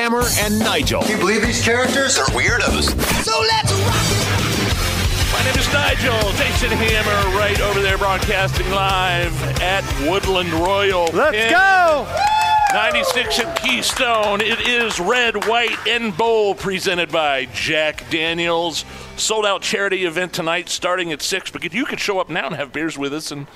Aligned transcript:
Hammer 0.00 0.24
and 0.38 0.58
Nigel. 0.58 1.02
Can 1.02 1.10
you 1.10 1.18
believe 1.18 1.42
these 1.42 1.62
characters 1.62 2.18
are 2.18 2.24
weirdos? 2.28 2.88
So 3.22 3.38
let's 3.38 3.70
rock! 3.84 5.30
My 5.30 5.44
name 5.44 5.58
is 5.58 5.70
Nigel 5.74 6.32
Jason 6.38 6.70
Hammer, 6.70 7.36
right 7.36 7.60
over 7.60 7.82
there, 7.82 7.98
broadcasting 7.98 8.70
live 8.70 9.60
at 9.60 9.84
Woodland 10.08 10.54
Royal. 10.54 11.04
Let's 11.12 11.36
Pin 11.36 11.50
go! 11.50 12.39
96 12.72 13.40
at 13.40 13.60
Keystone. 13.60 14.40
It 14.40 14.60
is 14.60 15.00
Red, 15.00 15.46
White, 15.46 15.76
and 15.88 16.16
Bowl 16.16 16.54
presented 16.54 17.10
by 17.10 17.46
Jack 17.46 18.08
Daniels. 18.10 18.84
Sold 19.16 19.44
out 19.44 19.60
charity 19.62 20.04
event 20.04 20.32
tonight 20.32 20.68
starting 20.68 21.10
at 21.10 21.20
6. 21.20 21.50
But 21.50 21.74
you 21.74 21.84
could 21.84 21.98
show 21.98 22.20
up 22.20 22.30
now 22.30 22.46
and 22.46 22.54
have 22.54 22.72
beers 22.72 22.96
with 22.96 23.12
us 23.12 23.32
and, 23.32 23.48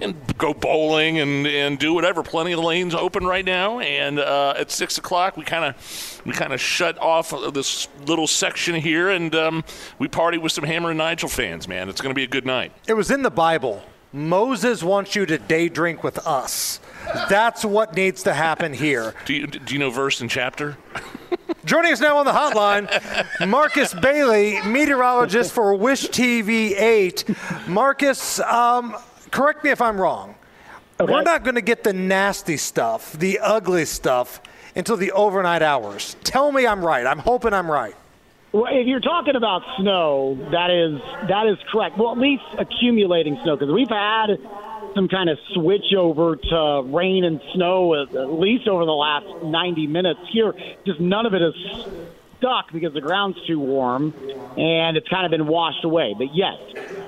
and 0.00 0.16
go 0.38 0.54
bowling 0.54 1.18
and, 1.18 1.46
and 1.46 1.78
do 1.78 1.92
whatever. 1.92 2.22
Plenty 2.22 2.52
of 2.52 2.60
lanes 2.60 2.94
open 2.94 3.26
right 3.26 3.44
now. 3.44 3.78
And 3.80 4.18
uh, 4.18 4.54
at 4.56 4.70
6 4.70 4.96
o'clock, 4.96 5.36
we 5.36 5.44
kind 5.44 5.66
of 5.66 6.22
we 6.24 6.32
kind 6.32 6.54
of 6.54 6.60
shut 6.60 6.96
off 6.98 7.34
this 7.52 7.88
little 8.06 8.26
section 8.26 8.74
here 8.74 9.10
and 9.10 9.34
um, 9.34 9.64
we 9.98 10.08
party 10.08 10.38
with 10.38 10.52
some 10.52 10.64
Hammer 10.64 10.90
and 10.90 10.98
Nigel 10.98 11.28
fans, 11.28 11.68
man. 11.68 11.90
It's 11.90 12.00
going 12.00 12.14
to 12.14 12.18
be 12.18 12.24
a 12.24 12.28
good 12.28 12.46
night. 12.46 12.72
It 12.86 12.94
was 12.94 13.10
in 13.10 13.22
the 13.22 13.30
Bible. 13.30 13.82
Moses 14.12 14.82
wants 14.82 15.16
you 15.16 15.24
to 15.26 15.38
day 15.38 15.68
drink 15.68 16.04
with 16.04 16.18
us. 16.26 16.80
That's 17.28 17.64
what 17.64 17.94
needs 17.94 18.22
to 18.24 18.34
happen 18.34 18.72
here. 18.72 19.14
Do 19.24 19.34
you, 19.34 19.46
do 19.46 19.72
you 19.72 19.80
know 19.80 19.90
verse 19.90 20.20
and 20.20 20.30
chapter? 20.30 20.76
Joining 21.64 21.92
us 21.92 22.00
now 22.00 22.18
on 22.18 22.26
the 22.26 22.32
hotline, 22.32 22.88
Marcus 23.48 23.94
Bailey, 23.94 24.60
meteorologist 24.62 25.52
for 25.52 25.74
Wish 25.74 26.08
TV 26.08 26.78
8. 26.78 27.24
Marcus, 27.66 28.40
um, 28.40 28.96
correct 29.30 29.64
me 29.64 29.70
if 29.70 29.80
I'm 29.80 30.00
wrong. 30.00 30.34
Okay. 31.00 31.12
We're 31.12 31.22
not 31.22 31.44
going 31.44 31.54
to 31.54 31.62
get 31.62 31.84
the 31.84 31.92
nasty 31.92 32.56
stuff, 32.56 33.12
the 33.12 33.38
ugly 33.38 33.84
stuff, 33.84 34.40
until 34.76 34.96
the 34.96 35.12
overnight 35.12 35.62
hours. 35.62 36.16
Tell 36.22 36.52
me 36.52 36.66
I'm 36.66 36.84
right. 36.84 37.06
I'm 37.06 37.18
hoping 37.18 37.52
I'm 37.52 37.70
right. 37.70 37.94
Well, 38.52 38.66
if 38.68 38.86
you're 38.86 39.00
talking 39.00 39.34
about 39.34 39.62
snow, 39.78 40.36
that 40.50 40.70
is 40.70 41.00
that 41.28 41.46
is 41.46 41.56
correct. 41.70 41.96
Well, 41.96 42.12
at 42.12 42.18
least 42.18 42.42
accumulating 42.58 43.38
snow 43.42 43.56
because 43.56 43.72
we've 43.72 43.88
had 43.88 44.36
some 44.94 45.08
kind 45.08 45.30
of 45.30 45.38
switch 45.54 45.94
over 45.96 46.36
to 46.36 46.82
rain 46.84 47.24
and 47.24 47.40
snow 47.54 47.94
at, 48.02 48.12
least 48.12 48.68
over 48.68 48.84
the 48.84 48.92
last 48.92 49.42
90 49.42 49.86
minutes. 49.86 50.20
Here, 50.30 50.52
just 50.84 51.00
none 51.00 51.24
of 51.24 51.32
it 51.32 51.40
is 51.40 51.54
stuck 52.36 52.70
because 52.72 52.92
the 52.92 53.00
ground's 53.00 53.38
too 53.46 53.58
warm 53.58 54.12
and 54.58 54.98
it's 54.98 55.08
kind 55.08 55.24
of 55.24 55.30
been 55.30 55.46
washed 55.46 55.84
away. 55.84 56.14
But 56.18 56.34
yes, 56.34 56.58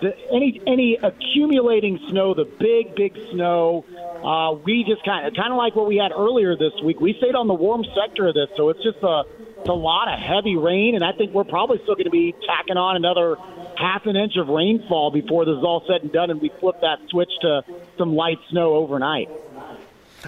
the, 0.01 0.17
any 0.33 0.63
any 0.67 0.97
accumulating 0.97 2.01
snow, 2.09 2.33
the 2.33 2.47
big 2.47 2.95
big 2.95 3.19
snow, 3.33 3.85
uh, 4.25 4.57
we 4.65 4.83
just 4.85 5.05
kind 5.05 5.27
of 5.27 5.35
kind 5.35 5.53
of 5.53 5.59
like 5.59 5.77
what 5.77 5.89
we 5.89 5.97
had 5.99 6.11
earlier 6.11 6.57
this 6.57 6.73
week. 6.83 7.01
We 7.01 7.13
stayed 7.19 7.35
on 7.35 7.49
the 7.49 7.55
warm 7.55 7.85
sector 7.95 8.29
of 8.29 8.35
this, 8.35 8.49
so 8.57 8.71
it's 8.71 8.83
just 8.83 9.03
a 9.03 9.25
it's 9.65 9.71
a 9.71 9.73
lot 9.73 10.13
of 10.13 10.19
heavy 10.19 10.57
rain, 10.57 10.95
and 10.95 11.03
I 11.03 11.13
think 11.13 11.33
we're 11.33 11.43
probably 11.45 11.79
still 11.85 11.95
going 11.95 12.05
to 12.05 12.11
be 12.11 12.35
tacking 12.47 12.77
on 12.77 12.97
another 12.97 13.37
half 13.79 14.05
an 14.05 14.15
inch 14.15 14.37
of 14.37 14.49
rainfall 14.49 15.11
before 15.11 15.47
this 15.47 15.57
is 15.57 15.65
all 15.65 15.83
said 15.87 16.03
and 16.03 16.13
done, 16.13 16.31
and 16.31 16.39
we 16.39 16.51
flip 16.61 16.83
that 16.83 16.99
switch 17.09 17.31
to 17.41 17.63
some 17.97 18.15
light 18.15 18.39
snow 18.51 18.75
overnight. 18.75 19.31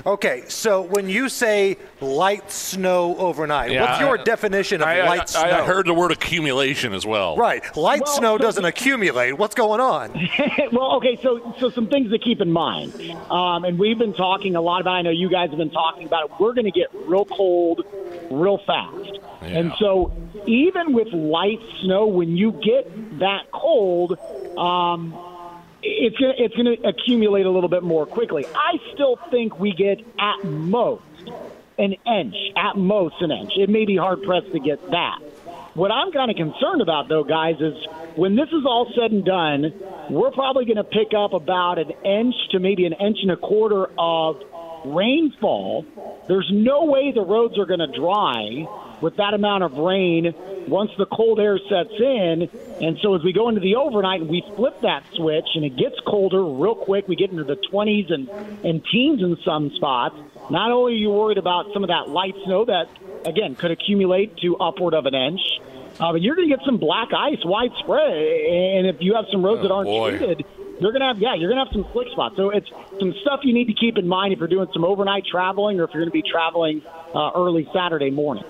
Okay, 0.05 0.45
so 0.49 0.83
when 0.83 1.09
you 1.09 1.31
say 1.31 1.79
light 2.03 2.51
snow 2.53 3.17
overnight, 3.17 3.71
Yeah, 3.73 3.83
what's 3.89 4.01
your 4.01 4.19
I- 4.19 4.23
definition 4.25 4.83
of 4.83 4.89
I, 4.89 5.07
light 5.07 5.21
I, 5.21 5.25
snow? 5.25 5.41
I 5.43 5.65
heard 5.65 5.87
the 5.87 5.95
word 5.95 6.13
accumulation 6.13 6.93
as 6.93 7.07
well. 7.07 7.35
Right, 7.37 7.63
light 7.77 8.03
Well, 8.05 8.15
snow 8.17 8.35
so- 8.37 8.43
doesn't 8.43 8.65
accumulate. 8.67 9.33
What's 9.39 9.55
going 9.55 9.81
on? 9.81 10.13
well, 10.73 10.97
okay, 10.97 11.19
so 11.23 11.55
so 11.61 11.71
some 11.71 11.89
things 11.89 12.11
to 12.11 12.19
keep 12.19 12.43
in 12.43 12.53
mind, 12.53 12.93
um, 13.31 13.65
and 13.65 13.79
we've 13.79 13.99
been 13.99 14.13
talking 14.13 14.55
a 14.55 14.61
lot 14.61 14.83
about. 14.83 14.97
I 14.97 15.03
know 15.03 15.11
you 15.11 15.31
guys 15.31 15.49
have 15.49 15.59
been 15.59 15.71
talking 15.71 16.07
about 16.07 16.25
it. 16.27 16.31
We're 16.39 16.53
going 16.53 16.67
to 16.67 16.71
get 16.79 16.89
real 17.07 17.25
cold, 17.25 17.83
real 18.31 18.59
fast, 18.67 19.19
and 19.47 19.73
so 19.79 20.13
even 20.47 20.93
with 20.93 21.09
light 21.13 21.61
snow, 21.83 22.07
when 22.07 22.37
you 22.37 22.53
get 22.53 23.19
that 23.19 23.51
cold, 23.53 24.19
um, 24.59 25.15
it's 25.83 26.17
gonna 26.17 26.35
it's 26.37 26.55
gonna 26.55 26.77
accumulate 26.85 27.47
a 27.47 27.51
little 27.51 27.69
bit 27.69 27.83
more 27.83 28.07
quickly. 28.07 28.47
I 28.47 28.79
still 28.95 29.19
think 29.31 29.59
we 29.59 29.73
get 29.73 30.01
at 30.19 30.45
most 30.45 31.03
an 31.79 31.95
inch, 32.07 32.37
at 32.57 32.77
most 32.77 33.17
an 33.21 33.31
inch. 33.31 33.53
It 33.57 33.69
may 33.69 33.85
be 33.85 33.97
hard 33.97 34.23
pressed 34.23 34.53
to 34.53 34.61
get 34.61 34.91
that. 34.91 35.19
What 35.75 35.91
I'm 35.91 36.11
kind 36.11 36.31
of 36.31 36.37
concerned 36.37 36.81
about, 36.81 37.09
though, 37.09 37.23
guys, 37.23 37.57
is 37.61 37.75
when 38.15 38.35
this 38.35 38.49
is 38.49 38.65
all 38.65 38.91
said 38.95 39.13
and 39.13 39.25
done, 39.25 39.75
we're 40.09 40.31
probably 40.31 40.65
going 40.65 40.79
to 40.79 40.85
pick 40.85 41.13
up 41.15 41.35
about 41.35 41.79
an 41.79 41.91
inch 42.03 42.35
to 42.53 42.61
maybe 42.61 42.87
an 42.87 42.95
inch 42.95 43.19
and 43.21 43.31
a 43.31 43.37
quarter 43.37 43.87
of 43.99 44.41
rainfall. 44.87 45.85
There's 46.29 46.49
no 46.51 46.87
way 46.87 47.13
the 47.13 47.21
roads 47.21 47.59
are 47.59 47.67
going 47.67 47.81
to 47.81 47.89
dry 47.89 48.67
with 49.01 49.17
that 49.17 49.35
amount 49.35 49.65
of 49.65 49.75
rain 49.75 50.35
once 50.69 50.91
the 50.99 51.07
cold 51.07 51.39
air 51.39 51.59
sets 51.69 51.93
in. 51.99 52.49
And 52.81 52.99
so 53.03 53.15
as 53.15 53.23
we 53.23 53.33
go 53.33 53.49
into 53.49 53.61
the 53.61 53.77
overnight 53.77 54.27
we 54.27 54.43
flip 54.55 54.81
that 54.83 55.05
switch 55.15 55.47
and 55.55 55.65
it 55.65 55.77
gets 55.77 55.97
colder 56.07 56.43
real 56.45 56.75
quick, 56.75 57.09
we 57.09 57.17
get 57.17 57.31
into 57.31 57.45
the 57.45 57.57
20s 57.57 58.13
and, 58.13 58.29
and 58.65 58.85
teens 58.91 59.23
in 59.23 59.37
some 59.45 59.71
spots. 59.77 60.17
Not 60.51 60.71
only 60.71 60.95
are 60.95 60.97
you 60.97 61.11
worried 61.11 61.39
about 61.39 61.73
some 61.73 61.83
of 61.83 61.89
that 61.89 62.09
light 62.09 62.35
snow 62.45 62.65
that, 62.67 62.87
again, 63.25 63.57
could 63.57 63.71
accumulate 63.71 64.37
to 64.39 64.57
upward 64.57 64.95
of 64.95 65.07
an 65.07 65.15
inch, 65.15 65.41
uh, 65.99 66.13
but 66.13 66.23
you're 66.23 66.37
going 66.37 66.49
to 66.49 66.57
get 66.57 66.65
some 66.65 66.79
black 66.79 67.09
ice 67.17 67.43
widespread. 67.45 68.13
And 68.13 68.87
if 68.87 68.97
you 69.01 69.15
have 69.15 69.25
some 69.33 69.45
roads 69.45 69.63
that 69.63 69.73
aren't 69.73 69.87
boy. 69.87 70.19
treated, 70.19 70.45
you're 70.81 70.93
gonna 70.93 71.07
have 71.07 71.19
yeah, 71.19 71.35
you're 71.35 71.49
gonna 71.49 71.65
have 71.65 71.73
some 71.73 71.87
slick 71.93 72.09
spots. 72.13 72.37
So 72.37 72.51
it's 72.51 72.69
some 72.99 73.15
stuff 73.23 73.41
you 73.45 73.55
need 73.55 73.67
to 73.67 73.75
keep 73.75 73.97
in 73.97 74.07
mind 74.07 74.33
if 74.33 74.39
you're 74.39 74.49
doing 74.49 74.69
some 74.73 74.85
overnight 74.85 75.25
traveling 75.25 75.81
or 75.81 75.85
if 75.85 75.91
you're 75.95 76.03
gonna 76.03 76.11
be 76.11 76.23
traveling 76.23 76.83
uh, 77.15 77.31
early 77.35 77.67
Saturday 77.73 78.11
morning. 78.11 78.45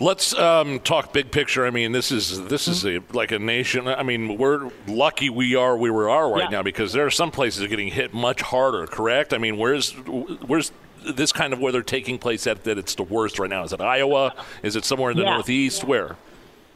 Let's 0.00 0.32
um, 0.34 0.80
talk 0.80 1.12
big 1.12 1.30
picture. 1.30 1.66
I 1.66 1.70
mean, 1.70 1.92
this 1.92 2.10
is 2.10 2.46
this 2.48 2.68
is 2.68 2.86
a, 2.86 3.00
like 3.12 3.32
a 3.32 3.38
nation. 3.38 3.86
I 3.86 4.02
mean, 4.02 4.38
we're 4.38 4.70
lucky 4.88 5.28
we 5.28 5.54
are 5.56 5.76
where 5.76 5.92
we 5.92 6.04
are 6.04 6.30
right 6.32 6.44
Yeah. 6.44 6.48
now 6.48 6.62
because 6.62 6.94
there 6.94 7.04
are 7.04 7.10
some 7.10 7.30
places 7.30 7.66
getting 7.68 7.88
hit 7.88 8.14
much 8.14 8.40
harder. 8.40 8.86
Correct? 8.86 9.34
I 9.34 9.38
mean, 9.38 9.58
where's 9.58 9.90
where's 9.90 10.72
this 11.06 11.32
kind 11.32 11.52
of 11.52 11.60
weather 11.60 11.82
taking 11.82 12.18
place 12.18 12.46
at 12.46 12.64
that 12.64 12.78
it's 12.78 12.94
the 12.94 13.02
worst 13.02 13.38
right 13.38 13.50
now? 13.50 13.62
Is 13.62 13.74
it 13.74 13.80
Iowa? 13.82 14.34
Is 14.62 14.74
it 14.74 14.86
somewhere 14.86 15.10
in 15.10 15.18
the 15.18 15.24
Yeah. 15.24 15.34
Northeast? 15.34 15.84
Where? 15.84 16.16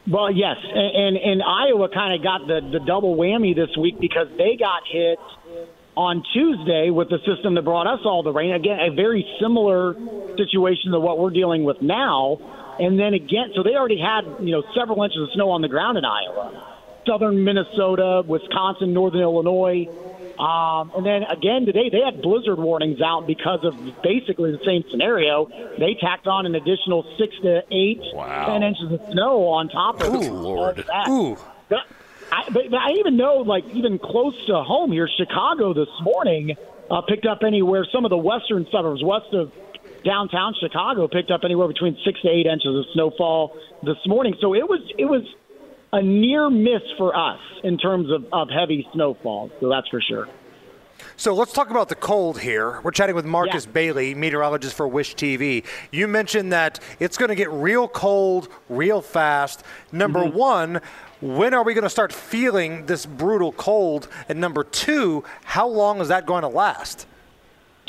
Well, 0.07 0.29
yes, 0.29 0.57
and 0.63 0.95
and, 0.95 1.17
and 1.17 1.41
Iowa 1.41 1.89
kind 1.89 2.13
of 2.13 2.21
got 2.21 2.45
the 2.45 2.61
the 2.77 2.85
double 2.85 3.15
whammy 3.15 3.55
this 3.55 3.75
week 3.75 3.99
because 3.99 4.27
they 4.37 4.55
got 4.55 4.83
hit 4.87 5.17
on 5.97 6.21
Tuesday 6.31 6.91
with 6.91 7.09
the 7.09 7.17
system 7.25 7.55
that 7.55 7.63
brought 7.63 7.87
us 7.87 8.01
all 8.05 8.21
the 8.21 8.31
rain. 8.31 8.53
Again, 8.53 8.79
a 8.81 8.91
very 8.93 9.25
similar 9.41 9.95
situation 10.37 10.91
to 10.91 10.99
what 10.99 11.17
we're 11.17 11.31
dealing 11.31 11.63
with 11.63 11.81
now. 11.81 12.37
And 12.79 12.99
then 12.99 13.13
again, 13.13 13.51
so 13.55 13.63
they 13.63 13.75
already 13.75 13.99
had 13.99 14.25
you 14.39 14.51
know 14.51 14.63
several 14.77 15.01
inches 15.03 15.21
of 15.21 15.29
snow 15.33 15.49
on 15.51 15.61
the 15.61 15.67
ground 15.69 15.97
in 15.97 16.05
Iowa, 16.05 16.75
southern 17.07 17.43
Minnesota, 17.43 18.23
Wisconsin, 18.25 18.93
northern 18.93 19.21
Illinois. 19.21 19.87
Um, 20.37 20.91
and 20.97 21.05
then 21.05 21.23
again 21.23 21.65
today, 21.65 21.87
they 21.89 22.01
had 22.01 22.21
blizzard 22.21 22.59
warnings 22.59 22.99
out 23.01 23.25
because 23.25 23.59
of 23.63 23.73
basically 24.03 24.51
the 24.51 24.59
same 24.65 24.83
scenario. 24.91 25.47
They 25.79 25.95
tacked 25.99 26.27
on 26.27 26.45
an 26.45 26.55
additional 26.55 27.05
six 27.17 27.33
to 27.43 27.61
eight, 27.71 28.01
Wow. 28.13 28.47
ten 28.47 28.61
inches 28.63 28.91
of 28.91 28.99
snow 29.13 29.47
on 29.47 29.69
top 29.69 30.01
of 30.01 30.11
Good 30.11 30.31
Lord. 30.33 30.77
that. 30.87 31.07
Ooh. 31.07 31.37
I, 32.31 32.49
but, 32.51 32.63
but 32.71 32.77
I 32.79 32.91
even 32.99 33.17
know, 33.17 33.35
like, 33.37 33.63
even 33.73 33.99
close 33.99 34.33
to 34.47 34.63
home 34.63 34.91
here, 34.91 35.07
Chicago 35.15 35.73
this 35.75 35.87
morning 36.01 36.55
uh, 36.89 37.01
picked 37.07 37.27
up 37.27 37.43
anywhere, 37.45 37.85
some 37.93 38.03
of 38.03 38.09
the 38.09 38.17
western 38.17 38.65
suburbs 38.71 39.03
west 39.03 39.27
of 39.31 39.51
downtown 40.05 40.53
Chicago 40.59 41.07
picked 41.07 41.31
up 41.31 41.41
anywhere 41.43 41.67
between 41.67 41.97
six 42.05 42.21
to 42.21 42.29
eight 42.29 42.45
inches 42.45 42.75
of 42.77 42.85
snowfall 42.93 43.57
this 43.83 43.97
morning. 44.05 44.35
So 44.39 44.53
it 44.53 44.67
was, 44.69 44.79
it 44.97 45.05
was 45.05 45.23
a 45.91 46.01
near 46.01 46.49
miss 46.49 46.81
for 46.97 47.15
us 47.15 47.39
in 47.63 47.77
terms 47.77 48.09
of, 48.11 48.25
of 48.31 48.49
heavy 48.49 48.87
snowfall. 48.93 49.49
So 49.59 49.69
that's 49.69 49.87
for 49.89 50.01
sure. 50.01 50.27
So 51.17 51.33
let's 51.33 51.51
talk 51.51 51.69
about 51.69 51.89
the 51.89 51.95
cold 51.95 52.39
here. 52.39 52.79
We're 52.81 52.91
chatting 52.91 53.15
with 53.15 53.25
Marcus 53.25 53.65
Yeah. 53.65 53.71
Bailey, 53.71 54.15
meteorologist 54.15 54.75
for 54.75 54.87
Wish 54.87 55.15
TV. 55.15 55.65
You 55.91 56.07
mentioned 56.07 56.53
that 56.53 56.79
it's 56.99 57.17
going 57.17 57.29
to 57.29 57.35
get 57.35 57.51
real 57.51 57.87
cold 57.87 58.47
real 58.69 59.01
fast. 59.01 59.63
Number 59.91 60.21
Mm-hmm. 60.21 60.37
one, 60.37 60.81
when 61.21 61.53
are 61.53 61.63
we 61.63 61.73
going 61.73 61.83
to 61.83 61.89
start 61.89 62.13
feeling 62.13 62.85
this 62.85 63.05
brutal 63.05 63.51
cold? 63.53 64.07
And 64.29 64.39
number 64.39 64.63
two, 64.63 65.23
how 65.43 65.67
long 65.67 65.99
is 65.99 66.07
that 66.09 66.25
going 66.25 66.43
to 66.43 66.47
last? 66.49 67.07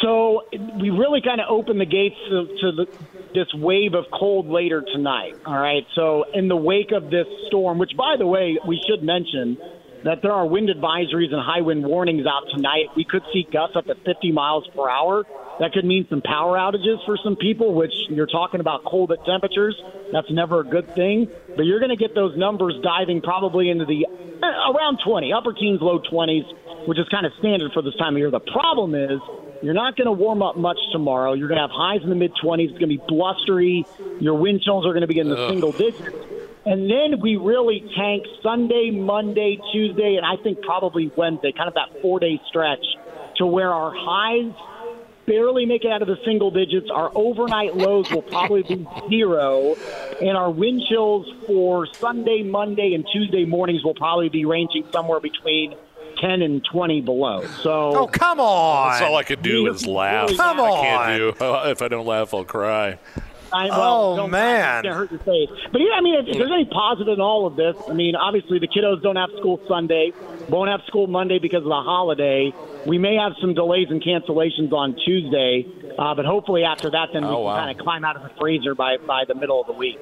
So 0.00 0.42
we 0.52 0.90
really 0.90 1.22
kind 1.22 1.40
of 1.40 1.46
opened 1.48 1.80
the 1.80 1.86
gates 1.86 2.16
to, 2.28 2.46
to 2.60 2.72
the, 2.72 2.86
this 3.32 3.48
wave 3.54 3.94
of 3.94 4.04
cold 4.12 4.46
later 4.46 4.82
tonight. 4.92 5.34
All 5.46 5.58
right. 5.58 5.84
So 5.94 6.24
in 6.34 6.48
the 6.48 6.56
wake 6.56 6.92
of 6.92 7.10
this 7.10 7.26
storm, 7.48 7.78
which 7.78 7.96
by 7.96 8.16
the 8.18 8.26
way 8.26 8.58
we 8.66 8.80
should 8.86 9.02
mention 9.02 9.56
that 10.04 10.22
there 10.22 10.32
are 10.32 10.46
wind 10.46 10.68
advisories 10.68 11.32
and 11.32 11.42
high 11.42 11.62
wind 11.62 11.84
warnings 11.84 12.26
out 12.26 12.44
tonight. 12.54 12.94
We 12.94 13.04
could 13.04 13.22
see 13.32 13.46
gusts 13.50 13.76
up 13.76 13.86
to 13.86 13.94
50 13.94 14.32
miles 14.32 14.68
per 14.74 14.88
hour. 14.88 15.24
That 15.58 15.72
could 15.72 15.84
mean 15.84 16.06
some 16.08 16.22
power 16.22 16.56
outages 16.56 17.04
for 17.06 17.18
some 17.24 17.34
people, 17.34 17.74
which 17.74 17.92
you're 18.10 18.26
talking 18.28 18.60
about 18.60 18.84
cold 18.84 19.10
at 19.10 19.24
temperatures. 19.24 19.74
That's 20.12 20.30
never 20.30 20.60
a 20.60 20.64
good 20.64 20.94
thing. 20.94 21.28
But 21.56 21.64
you're 21.64 21.80
going 21.80 21.90
to 21.90 21.96
get 21.96 22.14
those 22.14 22.36
numbers 22.36 22.74
diving 22.82 23.22
probably 23.22 23.70
into 23.70 23.84
the 23.84 24.06
uh, 24.06 24.72
around 24.72 25.00
20, 25.04 25.32
upper 25.32 25.52
teens, 25.54 25.80
low 25.80 25.98
20s, 25.98 26.86
which 26.86 26.98
is 26.98 27.08
kind 27.08 27.26
of 27.26 27.32
standard 27.40 27.72
for 27.72 27.82
this 27.82 27.96
time 27.96 28.14
of 28.14 28.18
year. 28.18 28.30
The 28.30 28.40
problem 28.40 28.94
is 28.94 29.18
you're 29.62 29.74
not 29.74 29.96
going 29.96 30.06
to 30.06 30.12
warm 30.12 30.42
up 30.42 30.56
much 30.56 30.78
tomorrow. 30.92 31.32
You're 31.32 31.48
going 31.48 31.58
to 31.58 31.66
have 31.66 31.70
highs 31.70 32.02
in 32.02 32.08
the 32.08 32.14
mid 32.14 32.32
20s. 32.42 32.70
It's 32.70 32.78
going 32.78 32.80
to 32.80 32.86
be 32.98 33.02
blustery. 33.08 33.86
Your 34.20 34.34
wind 34.34 34.62
chills 34.62 34.86
are 34.86 34.90
going 34.90 35.02
to 35.02 35.06
be 35.06 35.18
in 35.18 35.28
the 35.28 35.36
Ugh. 35.36 35.50
single 35.50 35.72
digits. 35.72 36.16
And 36.64 36.90
then 36.90 37.20
we 37.20 37.36
really 37.36 37.84
tank 37.96 38.24
Sunday, 38.42 38.90
Monday, 38.90 39.58
Tuesday, 39.72 40.16
and 40.16 40.26
I 40.26 40.42
think 40.42 40.62
probably 40.62 41.12
Wednesday, 41.16 41.52
kind 41.52 41.68
of 41.68 41.74
that 41.74 42.02
four 42.02 42.18
day 42.18 42.40
stretch 42.48 42.84
to 43.36 43.46
where 43.46 43.72
our 43.72 43.92
highs 43.94 44.52
barely 45.26 45.66
make 45.66 45.84
it 45.84 45.92
out 45.92 46.02
of 46.02 46.08
the 46.08 46.16
single 46.24 46.50
digits. 46.50 46.88
Our 46.90 47.10
overnight 47.14 47.76
lows 47.76 48.10
will 48.10 48.22
probably 48.22 48.62
be 48.62 48.86
zero, 49.08 49.76
and 50.20 50.36
our 50.36 50.50
wind 50.50 50.82
chills 50.88 51.26
for 51.46 51.86
Sunday, 51.86 52.42
Monday, 52.42 52.94
and 52.94 53.06
Tuesday 53.12 53.44
mornings 53.44 53.84
will 53.84 53.94
probably 53.94 54.28
be 54.28 54.44
ranging 54.44 54.84
somewhere 54.90 55.20
between 55.20 55.74
10 56.20 56.42
and 56.42 56.64
20 56.64 57.00
below. 57.02 57.46
So, 57.62 57.96
oh 57.96 58.06
come 58.06 58.40
on! 58.40 58.90
That's 58.90 59.02
all 59.02 59.16
I 59.16 59.22
could 59.22 59.42
do 59.42 59.70
is 59.72 59.86
laugh. 59.86 60.30
Come 60.36 60.60
on! 60.60 60.78
I 60.78 60.82
can't 60.82 61.38
do. 61.38 61.46
If 61.66 61.82
I 61.82 61.88
don't 61.88 62.06
laugh, 62.06 62.32
I'll 62.32 62.44
cry. 62.44 62.98
I, 63.52 63.68
well, 63.68 64.20
oh 64.20 64.26
man, 64.26 64.84
it's 64.84 64.94
hurt 64.94 65.10
your 65.10 65.20
face. 65.20 65.48
But 65.72 65.80
yeah, 65.80 65.94
I 65.96 66.00
mean, 66.00 66.14
if, 66.16 66.26
if 66.28 66.38
there's 66.38 66.50
any 66.52 66.64
positive 66.64 67.14
in 67.14 67.20
all 67.20 67.46
of 67.46 67.56
this, 67.56 67.76
I 67.88 67.92
mean, 67.92 68.16
obviously 68.16 68.58
the 68.58 68.68
kiddos 68.68 69.02
don't 69.02 69.16
have 69.16 69.30
school 69.38 69.60
Sunday, 69.68 70.12
won't 70.48 70.70
have 70.70 70.80
school 70.86 71.06
Monday 71.06 71.38
because 71.38 71.62
of 71.62 71.68
the 71.68 71.82
holiday. 71.82 72.52
We 72.86 72.98
may 72.98 73.14
have 73.16 73.32
some 73.40 73.54
delays 73.54 73.88
and 73.90 74.02
cancellations 74.02 74.72
on 74.72 74.96
Tuesday, 75.04 75.66
uh, 75.98 76.14
but 76.14 76.24
hopefully 76.24 76.64
after 76.64 76.90
that, 76.90 77.10
then 77.12 77.22
we 77.22 77.28
oh, 77.28 77.36
can 77.36 77.44
wow. 77.44 77.56
kind 77.56 77.78
of 77.78 77.84
climb 77.84 78.04
out 78.04 78.16
of 78.16 78.22
the 78.22 78.30
freezer 78.40 78.74
by 78.74 78.96
by 78.98 79.24
the 79.26 79.34
middle 79.34 79.60
of 79.60 79.66
the 79.66 79.72
week. 79.72 79.98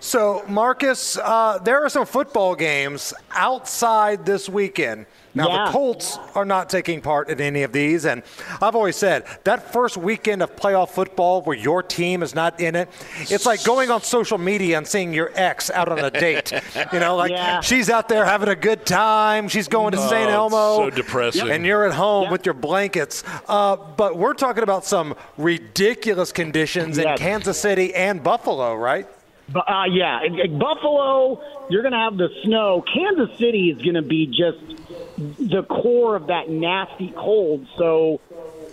So, 0.00 0.42
Marcus, 0.48 1.18
uh, 1.18 1.58
there 1.62 1.84
are 1.84 1.90
some 1.90 2.06
football 2.06 2.54
games 2.54 3.12
outside 3.32 4.24
this 4.24 4.48
weekend. 4.48 5.04
Now, 5.34 5.48
yeah. 5.48 5.64
the 5.66 5.72
Colts 5.72 6.18
are 6.34 6.46
not 6.46 6.70
taking 6.70 7.02
part 7.02 7.28
in 7.28 7.40
any 7.40 7.62
of 7.62 7.72
these, 7.72 8.06
and 8.06 8.22
I've 8.60 8.74
always 8.74 8.96
said 8.96 9.24
that 9.44 9.72
first 9.72 9.98
weekend 9.98 10.42
of 10.42 10.56
playoff 10.56 10.88
football 10.88 11.42
where 11.42 11.56
your 11.56 11.82
team 11.82 12.22
is 12.22 12.34
not 12.34 12.58
in 12.60 12.74
it, 12.74 12.88
it's 13.18 13.46
like 13.46 13.62
going 13.62 13.90
on 13.90 14.00
social 14.00 14.38
media 14.38 14.78
and 14.78 14.88
seeing 14.88 15.12
your 15.12 15.30
ex 15.34 15.70
out 15.70 15.88
on 15.88 15.98
a 15.98 16.10
date. 16.10 16.50
you 16.92 16.98
know, 16.98 17.14
like 17.14 17.30
yeah. 17.30 17.60
she's 17.60 17.90
out 17.90 18.08
there 18.08 18.24
having 18.24 18.48
a 18.48 18.56
good 18.56 18.86
time, 18.86 19.48
she's 19.48 19.68
going 19.68 19.92
to 19.92 19.98
oh, 19.98 20.08
St. 20.08 20.30
Elmo. 20.30 20.76
So 20.78 20.90
depressing. 20.90 21.50
And 21.50 21.64
you're 21.64 21.84
at 21.84 21.94
home 21.94 22.30
with 22.30 22.44
your 22.44 22.54
blankets. 22.54 23.22
Uh, 23.46 23.76
but 23.76 24.16
we're 24.16 24.34
talking 24.34 24.62
about 24.62 24.84
some 24.84 25.14
ridiculous 25.36 26.32
conditions 26.32 26.96
yes. 26.96 27.06
in 27.06 27.24
Kansas 27.24 27.60
City 27.60 27.94
and 27.94 28.22
Buffalo, 28.22 28.74
right? 28.74 29.06
Uh, 29.54 29.84
yeah, 29.90 30.20
Buffalo, 30.48 31.42
you're 31.70 31.82
going 31.82 31.92
to 31.92 31.98
have 31.98 32.16
the 32.16 32.28
snow. 32.44 32.82
Kansas 32.82 33.36
City 33.38 33.70
is 33.70 33.82
going 33.82 33.94
to 33.94 34.02
be 34.02 34.26
just 34.26 34.58
the 35.38 35.62
core 35.62 36.16
of 36.16 36.28
that 36.28 36.48
nasty 36.48 37.12
cold. 37.16 37.66
So 37.76 38.20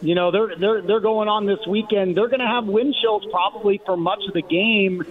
you 0.01 0.15
know 0.15 0.31
they're 0.31 0.56
they're 0.56 0.81
they're 0.81 1.00
going 1.00 1.27
on 1.27 1.45
this 1.45 1.65
weekend. 1.68 2.15
They're 2.15 2.27
going 2.29 2.41
to 2.41 2.47
have 2.47 2.65
wind 2.65 2.95
chills 3.01 3.25
probably 3.31 3.81
for 3.85 3.97
much 3.97 4.19
of 4.27 4.33
the 4.33 4.41
game, 4.41 5.03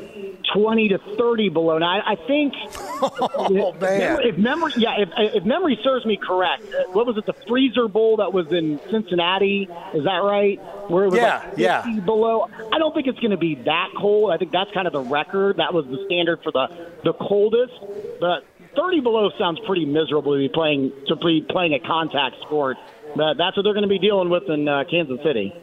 twenty 0.55 0.89
to 0.89 0.99
thirty 1.19 1.49
below. 1.49 1.79
Now 1.79 2.01
I, 2.01 2.13
I 2.13 2.17
think, 2.27 2.55
oh, 3.03 3.75
if, 3.75 3.81
man. 3.81 4.19
if 4.23 4.39
memory, 4.39 4.73
yeah, 4.77 4.97
if, 4.99 5.09
if 5.17 5.45
memory 5.45 5.79
serves 5.83 6.05
me 6.05 6.17
correct, 6.17 6.65
what 6.93 7.07
was 7.07 7.17
it? 7.17 7.27
The 7.27 7.35
Freezer 7.47 7.89
Bowl 7.89 8.19
that 8.19 8.33
was 8.33 8.47
in 8.53 8.81
Cincinnati, 8.91 9.69
is 9.95 10.05
that 10.05 10.23
right? 10.23 10.61
Where 10.89 11.05
it 11.05 11.11
was 11.11 11.19
yeah, 11.19 11.39
like 11.39 11.57
50 11.57 11.63
yeah. 11.63 12.01
below. 12.01 12.49
I 12.73 12.79
don't 12.79 12.95
think 12.95 13.07
it's 13.07 13.19
going 13.21 13.33
to 13.33 13.37
be 13.37 13.55
that 13.65 13.89
cold. 13.99 14.33
I 14.33 14.37
think 14.39 14.53
that's 14.53 14.71
kind 14.73 14.87
of 14.87 14.93
the 14.93 15.03
record. 15.03 15.57
That 15.57 15.75
was 15.75 15.87
the 15.87 16.05
standard 16.07 16.41
for 16.43 16.53
the 16.53 16.69
the 17.05 17.13
coldest, 17.13 17.75
but. 18.21 18.45
30 18.77 19.01
below 19.01 19.31
sounds 19.39 19.59
pretty 19.67 19.87
miserable 19.87 20.35
to 20.35 20.39
be 20.39 20.51
playing 20.53 20.93
to 21.07 21.17
be 21.17 21.41
playing 21.49 21.73
a 21.73 21.81
contact 21.81 22.37
sport 22.43 22.77
but 23.17 23.35
that's 23.39 23.57
what 23.57 23.63
they're 23.63 23.73
going 23.73 23.83
to 23.83 23.89
be 23.89 23.99
dealing 23.99 24.29
with 24.29 24.45
in 24.49 24.69
uh, 24.69 24.85
Kansas 24.91 25.19
City. 25.25 25.55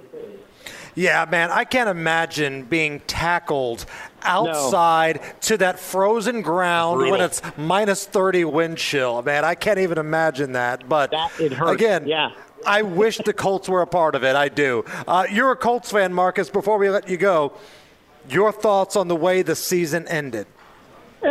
Yeah, 0.96 1.26
man, 1.30 1.52
I 1.52 1.64
can't 1.64 1.90
imagine 1.90 2.64
being 2.64 3.00
tackled 3.02 3.86
outside 4.22 5.22
no. 5.22 5.30
to 5.42 5.58
that 5.58 5.80
frozen 5.80 6.42
ground 6.42 7.00
Brutal. 7.00 7.12
when 7.12 7.22
it's 7.22 7.42
minus 7.58 8.06
30 8.06 8.46
wind 8.46 8.78
chill. 8.78 9.22
Man, 9.22 9.44
I 9.44 9.56
can't 9.56 9.80
even 9.80 9.98
imagine 9.98 10.54
that. 10.54 10.88
But 10.88 11.12
that, 11.12 11.32
again, 11.68 12.08
yeah. 12.08 12.32
I 12.66 12.82
wish 12.82 13.18
the 13.18 13.34
Colts 13.34 13.68
were 13.68 13.82
a 13.82 13.88
part 13.88 14.16
of 14.16 14.24
it. 14.24 14.36
I 14.36 14.50
do. 14.50 14.86
Uh, 15.08 15.26
you're 15.30 15.52
a 15.52 15.56
Colts 15.56 15.92
fan, 15.92 16.14
Marcus. 16.14 16.50
Before 16.50 16.78
we 16.78 16.90
let 16.90 17.10
you 17.10 17.18
go, 17.18 17.54
your 18.30 18.52
thoughts 18.52 18.96
on 18.96 19.08
the 19.08 19.16
way 19.16 19.42
the 19.42 19.56
season 19.56 20.08
ended? 20.08 20.48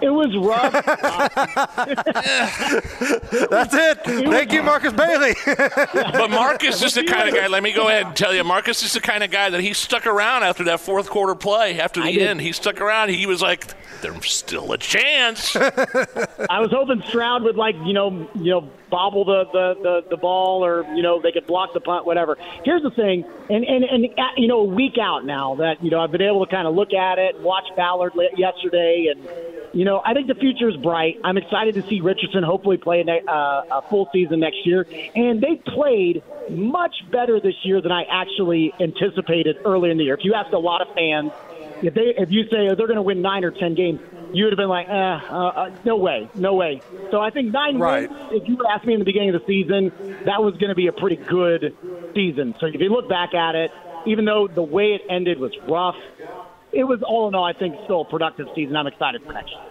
It 0.00 0.10
was 0.10 0.36
rough. 0.36 0.72
That's 3.50 3.74
it. 3.74 4.04
Thank 4.04 4.52
you, 4.52 4.62
Marcus 4.62 4.92
Bailey. 4.92 5.34
but 5.94 6.30
Marcus 6.30 6.82
is 6.82 6.94
the 6.94 7.04
kind 7.04 7.28
of 7.28 7.34
guy. 7.34 7.46
Let 7.46 7.62
me 7.62 7.72
go 7.72 7.88
ahead 7.88 8.06
and 8.06 8.16
tell 8.16 8.34
you, 8.34 8.44
Marcus 8.44 8.82
is 8.82 8.92
the 8.92 9.00
kind 9.00 9.24
of 9.24 9.30
guy 9.30 9.50
that 9.50 9.60
he 9.60 9.72
stuck 9.72 10.06
around 10.06 10.42
after 10.42 10.64
that 10.64 10.80
fourth 10.80 11.10
quarter 11.10 11.34
play. 11.34 11.80
After 11.80 12.02
the 12.02 12.20
end, 12.20 12.40
he 12.40 12.52
stuck 12.52 12.80
around. 12.80 13.10
He 13.10 13.26
was 13.26 13.42
like, 13.42 13.66
"There's 14.00 14.32
still 14.32 14.72
a 14.72 14.78
chance." 14.78 15.56
I 15.56 16.60
was 16.60 16.70
hoping 16.70 17.02
Stroud 17.08 17.42
would 17.42 17.56
like 17.56 17.74
you 17.84 17.92
know 17.92 18.28
you 18.34 18.50
know 18.50 18.70
bobble 18.90 19.24
the, 19.24 19.44
the, 19.52 19.74
the, 19.82 20.10
the 20.10 20.16
ball 20.16 20.64
or, 20.64 20.84
you 20.94 21.02
know, 21.02 21.20
they 21.20 21.32
could 21.32 21.46
block 21.46 21.72
the 21.74 21.80
punt, 21.80 22.06
whatever. 22.06 22.36
Here's 22.64 22.82
the 22.82 22.90
thing, 22.90 23.24
and, 23.50 23.64
and, 23.64 23.84
and 23.84 24.06
uh, 24.18 24.22
you 24.36 24.48
know, 24.48 24.60
a 24.60 24.64
week 24.64 24.96
out 25.00 25.24
now 25.24 25.56
that, 25.56 25.82
you 25.82 25.90
know, 25.90 26.00
I've 26.00 26.10
been 26.10 26.22
able 26.22 26.44
to 26.44 26.50
kind 26.50 26.66
of 26.66 26.74
look 26.74 26.92
at 26.92 27.18
it, 27.18 27.40
watch 27.40 27.64
Ballard 27.76 28.12
yesterday, 28.36 29.08
and, 29.10 29.26
you 29.72 29.84
know, 29.84 30.00
I 30.04 30.14
think 30.14 30.28
the 30.28 30.34
future 30.34 30.68
is 30.68 30.76
bright. 30.76 31.16
I'm 31.24 31.36
excited 31.36 31.74
to 31.74 31.82
see 31.88 32.00
Richardson 32.00 32.42
hopefully 32.42 32.76
play 32.76 33.04
a, 33.06 33.30
uh, 33.30 33.62
a 33.70 33.82
full 33.88 34.08
season 34.12 34.40
next 34.40 34.64
year. 34.64 34.86
And 35.14 35.40
they 35.40 35.60
played 35.74 36.22
much 36.50 36.94
better 37.12 37.40
this 37.40 37.54
year 37.64 37.80
than 37.82 37.92
I 37.92 38.04
actually 38.10 38.72
anticipated 38.80 39.56
early 39.64 39.90
in 39.90 39.98
the 39.98 40.04
year. 40.04 40.14
If 40.14 40.24
you 40.24 40.34
ask 40.34 40.52
a 40.52 40.58
lot 40.58 40.80
of 40.80 40.88
fans, 40.94 41.32
if 41.82 41.94
they 41.94 42.14
if 42.16 42.30
you 42.30 42.44
say 42.50 42.68
oh, 42.68 42.74
they're 42.74 42.86
going 42.86 42.96
to 42.96 43.02
win 43.02 43.22
nine 43.22 43.44
or 43.44 43.52
ten 43.52 43.74
games, 43.74 44.00
you 44.32 44.44
would 44.44 44.52
have 44.52 44.58
been 44.58 44.68
like, 44.68 44.88
eh, 44.88 44.92
uh, 44.92 45.36
uh, 45.36 45.70
no 45.84 45.96
way, 45.96 46.28
no 46.34 46.54
way. 46.54 46.82
So 47.10 47.20
I 47.20 47.30
think 47.30 47.52
nine 47.52 47.78
right. 47.78 48.10
wins. 48.10 48.42
If 48.42 48.48
you 48.48 48.56
would 48.56 48.66
ask 48.66 48.84
me 48.84 48.94
in 48.94 48.98
the 48.98 49.04
beginning 49.04 49.34
of 49.34 49.40
the 49.40 49.46
season, 49.46 49.92
that 50.24 50.42
was 50.42 50.54
going 50.54 50.70
to 50.70 50.74
be 50.74 50.88
a 50.88 50.92
pretty 50.92 51.16
good 51.16 51.76
season. 52.14 52.54
So 52.60 52.66
if 52.66 52.80
you 52.80 52.90
look 52.90 53.08
back 53.08 53.34
at 53.34 53.54
it, 53.54 53.70
even 54.06 54.24
though 54.24 54.48
the 54.48 54.62
way 54.62 54.98
it 54.98 55.02
ended 55.08 55.38
was 55.38 55.52
rough, 55.68 55.96
it 56.72 56.84
was 56.84 57.02
all 57.02 57.28
in 57.28 57.34
all, 57.34 57.44
I 57.44 57.52
think, 57.52 57.76
still 57.84 58.02
a 58.02 58.04
productive 58.04 58.48
season. 58.54 58.76
I'm 58.76 58.86
excited 58.86 59.22
for 59.24 59.32
next 59.32 59.50
year. 59.50 59.62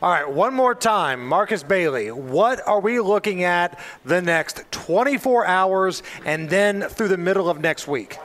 All 0.00 0.10
right, 0.10 0.28
one 0.28 0.52
more 0.52 0.74
time. 0.74 1.24
Marcus 1.26 1.62
Bailey, 1.62 2.10
what 2.10 2.66
are 2.66 2.80
we 2.80 2.98
looking 2.98 3.44
at 3.44 3.78
the 4.04 4.20
next 4.20 4.64
24 4.72 5.46
hours 5.46 6.02
and 6.24 6.50
then 6.50 6.82
through 6.82 7.08
the 7.08 7.16
middle 7.16 7.48
of 7.48 7.60
next 7.60 7.86
week? 7.86 8.18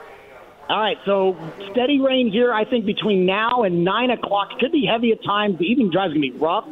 All 0.70 0.80
right, 0.80 0.98
so 1.06 1.38
steady 1.72 2.02
rain 2.02 2.32
here, 2.32 2.52
I 2.52 2.66
think, 2.66 2.86
between 2.86 3.26
now 3.26 3.64
and 3.64 3.84
9 3.84 4.10
o'clock. 4.10 4.58
Could 4.60 4.72
be 4.72 4.86
heavy 4.86 5.12
at 5.12 5.24
times. 5.24 5.60
The 5.60 5.66
evening 5.66 5.92
drive 5.92 6.12
is 6.12 6.18
going 6.18 6.32
to 6.32 6.38
be 6.38 6.44
rough. 6.44 6.68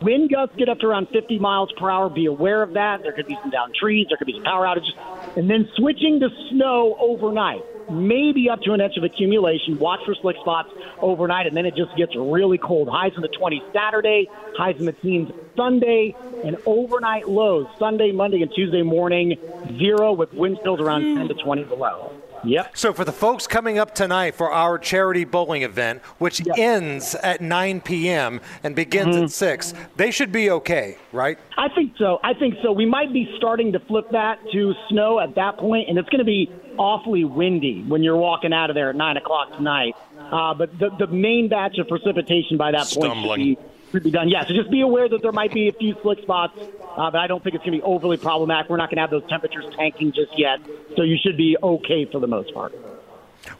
Wind 0.00 0.30
gusts 0.30 0.54
get 0.56 0.68
up 0.68 0.78
to 0.78 0.86
around 0.86 1.08
50 1.12 1.38
miles 1.38 1.72
per 1.76 1.90
hour. 1.90 2.08
Be 2.08 2.26
aware 2.26 2.62
of 2.62 2.74
that. 2.74 3.02
There 3.02 3.12
could 3.12 3.26
be 3.26 3.36
some 3.42 3.50
down 3.50 3.72
trees. 3.78 4.06
There 4.08 4.16
could 4.16 4.26
be 4.26 4.34
some 4.34 4.44
power 4.44 4.64
outages. 4.64 4.94
And 5.36 5.50
then 5.50 5.68
switching 5.74 6.20
to 6.20 6.28
snow 6.50 6.96
overnight, 7.00 7.64
maybe 7.90 8.48
up 8.50 8.60
to 8.62 8.72
an 8.72 8.80
inch 8.80 8.96
of 8.96 9.04
accumulation. 9.04 9.78
Watch 9.78 10.00
for 10.04 10.14
slick 10.14 10.36
spots 10.40 10.70
overnight, 11.00 11.46
and 11.46 11.56
then 11.56 11.66
it 11.66 11.74
just 11.76 11.96
gets 11.96 12.14
really 12.16 12.58
cold. 12.58 12.88
Highs 12.88 13.12
in 13.16 13.22
the 13.22 13.28
20s 13.28 13.72
Saturday, 13.72 14.28
highs 14.56 14.76
in 14.78 14.86
the 14.86 14.92
teens 14.92 15.30
Sunday, 15.56 16.14
and 16.44 16.56
overnight 16.66 17.28
lows 17.28 17.66
Sunday, 17.78 18.12
Monday, 18.12 18.42
and 18.42 18.52
Tuesday 18.54 18.82
morning, 18.82 19.36
zero 19.78 20.12
with 20.12 20.32
wind 20.32 20.58
chills 20.62 20.80
around 20.80 21.02
10 21.02 21.28
to 21.28 21.34
20 21.34 21.64
below. 21.64 22.12
Yep. 22.44 22.76
So 22.76 22.92
for 22.92 23.04
the 23.04 23.12
folks 23.12 23.46
coming 23.46 23.78
up 23.78 23.94
tonight 23.94 24.34
for 24.34 24.52
our 24.52 24.78
charity 24.78 25.24
bowling 25.24 25.62
event, 25.62 26.02
which 26.18 26.40
yep. 26.40 26.56
ends 26.58 27.14
at 27.16 27.40
9 27.40 27.80
p.m. 27.80 28.40
and 28.62 28.76
begins 28.76 29.16
mm-hmm. 29.16 29.24
at 29.24 29.30
6, 29.30 29.74
they 29.96 30.10
should 30.10 30.32
be 30.32 30.50
okay, 30.50 30.96
right? 31.12 31.38
I 31.56 31.68
think 31.68 31.94
so. 31.98 32.20
I 32.22 32.34
think 32.34 32.56
so. 32.62 32.72
We 32.72 32.86
might 32.86 33.12
be 33.12 33.32
starting 33.36 33.72
to 33.72 33.80
flip 33.80 34.10
that 34.12 34.38
to 34.52 34.74
snow 34.88 35.18
at 35.18 35.34
that 35.34 35.58
point, 35.58 35.88
and 35.88 35.98
it's 35.98 36.08
going 36.08 36.20
to 36.20 36.24
be 36.24 36.50
awfully 36.78 37.24
windy 37.24 37.82
when 37.82 38.02
you're 38.02 38.16
walking 38.16 38.52
out 38.52 38.70
of 38.70 38.74
there 38.74 38.90
at 38.90 38.96
9 38.96 39.16
o'clock 39.16 39.56
tonight. 39.56 39.94
Uh, 40.18 40.54
but 40.54 40.78
the, 40.78 40.90
the 40.98 41.06
main 41.06 41.48
batch 41.48 41.78
of 41.78 41.88
precipitation 41.88 42.56
by 42.56 42.72
that 42.72 42.86
Stumbling. 42.86 43.22
point 43.22 43.40
should 43.40 43.62
be 43.62 43.76
should 43.92 44.02
be 44.02 44.10
done. 44.10 44.28
Yeah, 44.28 44.44
so 44.46 44.54
just 44.54 44.70
be 44.70 44.80
aware 44.80 45.08
that 45.08 45.22
there 45.22 45.32
might 45.32 45.52
be 45.52 45.68
a 45.68 45.72
few 45.72 45.94
slick 46.02 46.20
spots, 46.20 46.58
uh, 46.58 47.10
but 47.10 47.18
I 47.18 47.26
don't 47.26 47.42
think 47.42 47.54
it's 47.54 47.64
going 47.64 47.78
to 47.78 47.78
be 47.78 47.82
overly 47.82 48.16
problematic. 48.16 48.68
We're 48.68 48.76
not 48.76 48.90
going 48.90 48.96
to 48.96 49.02
have 49.02 49.10
those 49.10 49.28
temperatures 49.28 49.64
tanking 49.76 50.12
just 50.12 50.36
yet, 50.38 50.58
so 50.96 51.02
you 51.02 51.16
should 51.22 51.36
be 51.36 51.56
okay 51.62 52.04
for 52.10 52.20
the 52.20 52.26
most 52.26 52.52
part. 52.52 52.74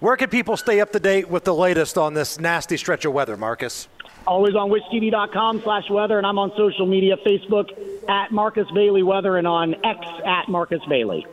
Where 0.01 0.17
can 0.17 0.29
people 0.29 0.57
stay 0.57 0.81
up 0.81 0.93
to 0.93 1.01
date 1.01 1.31
with 1.31 1.45
the 1.45 1.55
latest 1.55 1.97
on 1.97 2.15
this 2.15 2.41
nasty 2.41 2.77
stretch 2.77 3.05
of 3.05 3.13
weather, 3.13 3.37
Marcus? 3.37 3.89
Always 4.27 4.57
on 4.57 4.71
wishtv.com 4.71 5.63
slash 5.63 5.89
weather, 5.89 6.19
and 6.19 6.27
I'm 6.27 6.39
on 6.39 6.51
social 6.57 6.87
media, 6.87 7.17
Facebook 7.25 7.71
at 8.09 8.33
Marcus 8.33 8.69
Bailey 8.75 9.05
Weather, 9.05 9.37
and 9.37 9.47
on 9.47 9.77
X 9.85 10.01
at 10.25 10.49
Marcus 10.49 10.81
Bailey. 10.89 11.27